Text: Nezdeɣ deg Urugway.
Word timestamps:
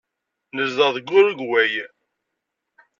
Nezdeɣ 0.55 0.89
deg 0.95 1.09
Urugway. 1.17 1.73